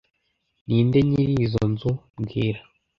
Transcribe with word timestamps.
Ninde 0.65 0.99
nyiri 1.07 1.33
izoi 1.45 1.67
nzu 1.73 1.91
mbwira 2.19 2.61